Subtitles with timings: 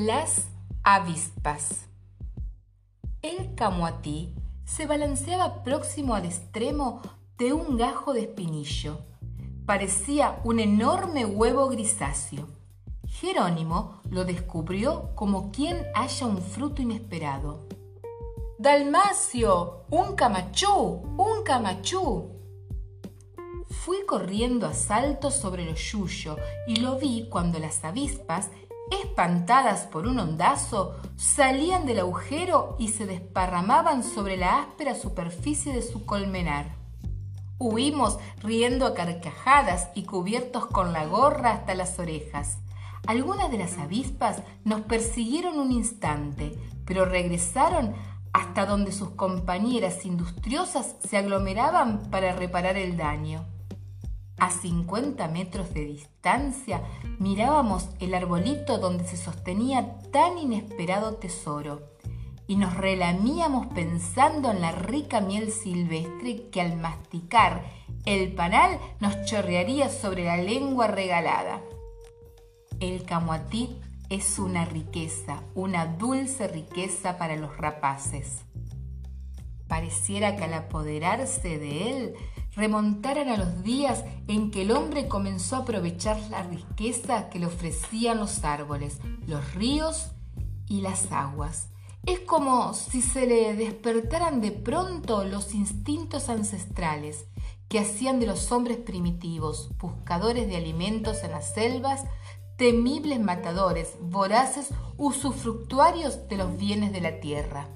[0.00, 0.46] Las
[0.84, 1.86] avispas.
[3.20, 4.32] El camuatí
[4.64, 7.02] se balanceaba próximo al extremo
[7.36, 9.00] de un gajo de espinillo.
[9.66, 12.46] Parecía un enorme huevo grisáceo.
[13.08, 17.66] Jerónimo lo descubrió como quien halla un fruto inesperado.
[18.56, 22.36] Dalmacio, un camachú, un camachú.
[23.68, 26.36] Fui corriendo a saltos sobre los yuyo
[26.68, 28.48] y lo vi cuando las avispas,
[28.90, 35.82] espantadas por un ondazo, salían del agujero y se desparramaban sobre la áspera superficie de
[35.82, 36.76] su colmenar.
[37.58, 42.58] Huimos riendo a carcajadas y cubiertos con la gorra hasta las orejas.
[43.06, 47.94] Algunas de las avispas nos persiguieron un instante, pero regresaron
[48.32, 53.44] hasta donde sus compañeras industriosas se aglomeraban para reparar el daño.
[54.38, 56.82] A 50 metros de distancia
[57.18, 61.82] mirábamos el arbolito donde se sostenía tan inesperado tesoro
[62.46, 67.64] y nos relamíamos pensando en la rica miel silvestre que al masticar
[68.06, 71.60] el panal nos chorrearía sobre la lengua regalada.
[72.80, 73.76] El camuatí
[74.08, 78.44] es una riqueza, una dulce riqueza para los rapaces.
[79.66, 82.14] Pareciera que al apoderarse de él
[82.58, 87.46] remontaran a los días en que el hombre comenzó a aprovechar la riqueza que le
[87.46, 90.10] ofrecían los árboles, los ríos
[90.66, 91.68] y las aguas.
[92.04, 97.26] Es como si se le despertaran de pronto los instintos ancestrales
[97.68, 102.06] que hacían de los hombres primitivos, buscadores de alimentos en las selvas,
[102.56, 107.68] temibles matadores, voraces usufructuarios de los bienes de la tierra.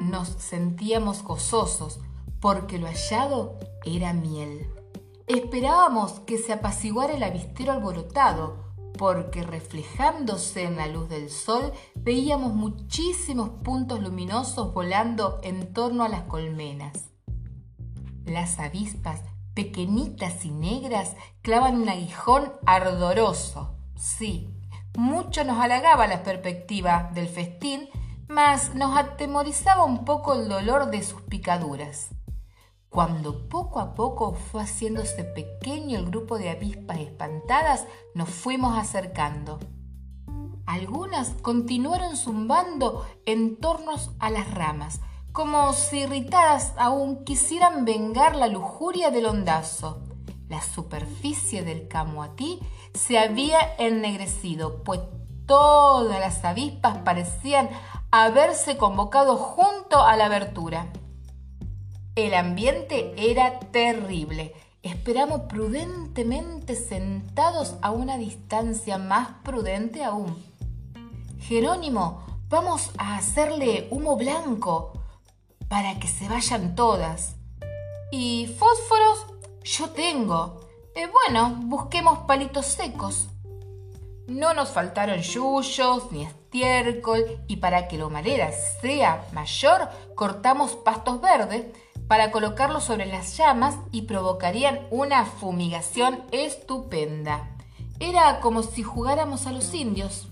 [0.00, 1.98] Nos sentíamos gozosos
[2.42, 4.68] porque lo hallado era miel.
[5.28, 8.64] Esperábamos que se apaciguara el avistero alborotado,
[8.98, 16.08] porque reflejándose en la luz del sol veíamos muchísimos puntos luminosos volando en torno a
[16.08, 17.10] las colmenas.
[18.24, 19.20] Las avispas,
[19.54, 23.76] pequeñitas y negras, clavan un aguijón ardoroso.
[23.94, 24.52] Sí,
[24.98, 27.88] mucho nos halagaba la perspectiva del festín,
[28.26, 32.10] mas nos atemorizaba un poco el dolor de sus picaduras
[32.92, 39.58] cuando poco a poco fue haciéndose pequeño el grupo de avispas espantadas, nos fuimos acercando.
[40.66, 45.00] Algunas continuaron zumbando en torno a las ramas,
[45.32, 50.02] como si irritadas aún quisieran vengar la lujuria del ondazo.
[50.50, 52.60] La superficie del camuatí
[52.92, 55.00] se había ennegrecido, pues
[55.46, 57.70] todas las avispas parecían
[58.10, 60.92] haberse convocado junto a la abertura.
[62.14, 64.52] El ambiente era terrible.
[64.82, 70.36] Esperamos prudentemente sentados a una distancia más prudente aún.
[71.40, 74.92] Jerónimo, vamos a hacerle humo blanco
[75.68, 77.36] para que se vayan todas.
[78.10, 79.24] ¿Y fósforos?
[79.64, 80.60] Yo tengo.
[80.94, 83.28] Eh, bueno, busquemos palitos secos.
[84.26, 88.50] No nos faltaron yuyos ni estiércol y para que la humareda
[88.82, 91.64] sea mayor cortamos pastos verdes
[92.12, 97.48] para colocarlos sobre las llamas y provocarían una fumigación estupenda.
[98.00, 100.28] Era como si jugáramos a los indios.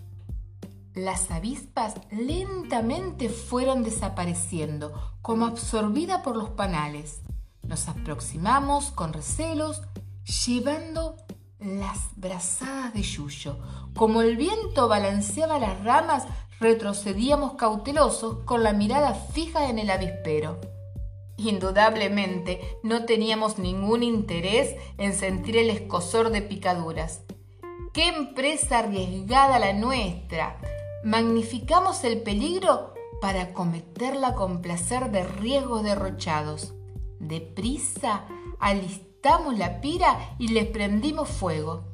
[0.92, 4.92] Las avispas lentamente fueron desapareciendo,
[5.22, 7.22] como absorbida por los panales.
[7.62, 9.80] Nos aproximamos con recelos,
[10.44, 11.16] llevando
[11.60, 13.56] las brazadas de Yuyo.
[13.97, 16.26] Como el viento balanceaba las ramas,
[16.60, 20.60] retrocedíamos cautelosos con la mirada fija en el avispero.
[21.42, 27.22] Indudablemente no teníamos ningún interés en sentir el escosor de picaduras.
[27.94, 30.60] ¡Qué empresa arriesgada la nuestra!
[31.02, 32.92] Magnificamos el peligro
[33.22, 36.74] para cometerla con placer de riesgos derrochados.
[37.18, 38.26] Deprisa
[38.58, 41.84] alistamos la pira y le prendimos fuego.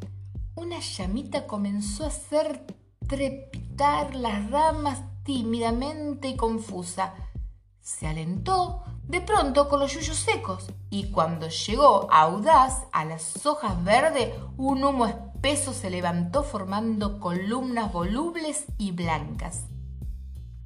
[0.57, 2.67] Una llamita comenzó a hacer
[3.07, 7.15] trepitar las ramas tímidamente y confusa.
[7.81, 13.83] Se alentó, de pronto con los yuyos secos, y cuando llegó audaz a las hojas
[13.85, 19.67] verdes, un humo espeso se levantó formando columnas volubles y blancas.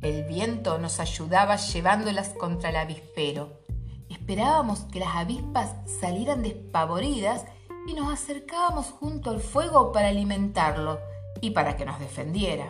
[0.01, 3.61] El viento nos ayudaba llevándolas contra el avispero.
[4.09, 7.45] Esperábamos que las avispas salieran despavoridas
[7.87, 10.99] y nos acercábamos junto al fuego para alimentarlo
[11.43, 12.67] y para que nos defendiera.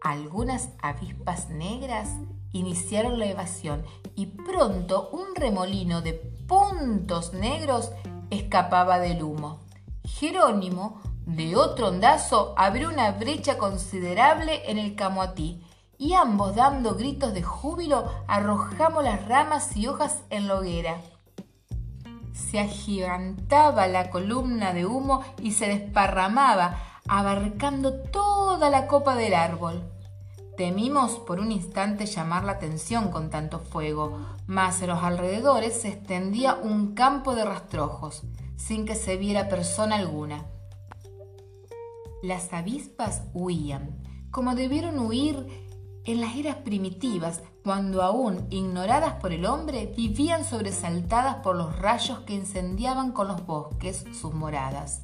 [0.00, 2.08] Algunas avispas negras
[2.52, 3.84] iniciaron la evasión
[4.14, 6.14] y pronto un remolino de
[6.46, 7.90] puntos negros
[8.30, 9.60] escapaba del humo.
[10.04, 15.62] Jerónimo De otro ondazo abrió una brecha considerable en el camoatí
[15.98, 21.00] y ambos dando gritos de júbilo arrojamos las ramas y hojas en la hoguera.
[22.32, 26.76] Se agigantaba la columna de humo y se desparramaba,
[27.06, 29.91] abarcando toda la copa del árbol.
[30.62, 34.16] Temimos por un instante llamar la atención con tanto fuego,
[34.46, 38.22] mas en los alrededores se extendía un campo de rastrojos,
[38.54, 40.46] sin que se viera persona alguna.
[42.22, 45.48] Las avispas huían, como debieron huir
[46.04, 52.20] en las eras primitivas, cuando aún ignoradas por el hombre, vivían sobresaltadas por los rayos
[52.20, 55.02] que incendiaban con los bosques sus moradas.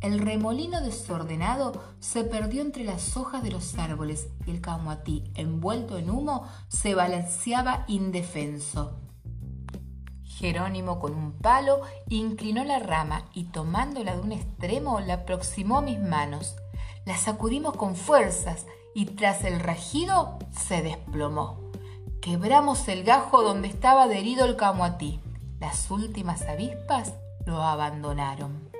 [0.00, 5.98] El remolino desordenado se perdió entre las hojas de los árboles y el camuatí, envuelto
[5.98, 9.00] en humo, se balanceaba indefenso.
[10.22, 15.82] Jerónimo con un palo inclinó la rama y tomándola de un extremo la aproximó a
[15.82, 16.54] mis manos.
[17.04, 21.58] La sacudimos con fuerzas y tras el rajido se desplomó.
[22.20, 25.18] Quebramos el gajo donde estaba adherido el camuatí.
[25.58, 27.14] Las últimas avispas
[27.44, 28.77] lo abandonaron.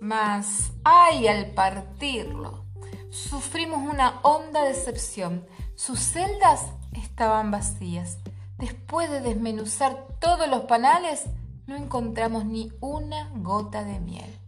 [0.00, 2.64] Mas, ay, al partirlo,
[3.10, 5.46] sufrimos una honda decepción.
[5.76, 8.16] Sus celdas estaban vacías.
[8.56, 11.24] Después de desmenuzar todos los panales,
[11.66, 14.38] no encontramos ni una gota de miel.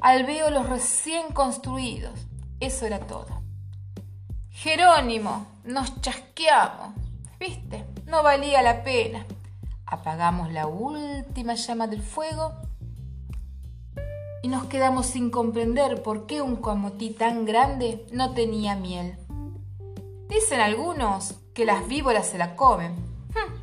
[0.00, 2.18] Al veo los recién construidos.
[2.58, 3.42] Eso era todo.
[4.48, 6.94] Jerónimo, nos chasqueamos.
[7.38, 7.84] ¿Viste?
[8.06, 9.26] No valía la pena.
[9.84, 12.54] Apagamos la última llama del fuego
[14.44, 19.16] y nos quedamos sin comprender por qué un camotí tan grande no tenía miel.
[20.28, 22.92] Dicen algunos que las víboras se la comen.
[23.30, 23.54] Hm,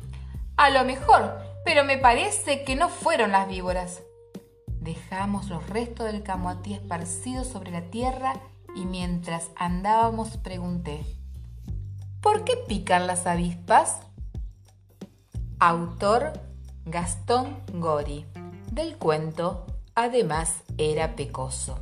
[0.56, 4.02] a lo mejor, pero me parece que no fueron las víboras.
[4.66, 8.40] Dejamos los restos del camotí esparcidos sobre la tierra
[8.74, 11.06] y mientras andábamos pregunté,
[12.20, 14.00] ¿por qué pican las avispas?
[15.60, 16.32] Autor
[16.86, 18.26] Gastón Gori,
[18.72, 21.78] del cuento Además era pecoso.